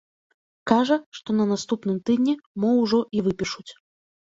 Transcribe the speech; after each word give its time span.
Кажа, 0.71 0.97
што 1.19 1.29
на 1.39 1.45
наступным 1.53 2.03
тыдні 2.11 2.35
мо 2.67 2.77
ўжо 2.83 3.07
і 3.17 3.27
выпішуць. 3.33 3.71